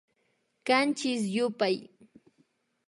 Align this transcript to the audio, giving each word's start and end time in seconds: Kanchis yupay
Kanchis 0.67 1.21
yupay 1.35 1.75